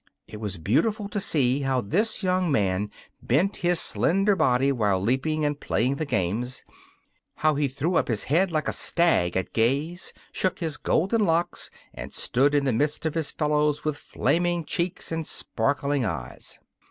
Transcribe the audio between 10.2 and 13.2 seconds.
shook his golden locks and stood in the midst of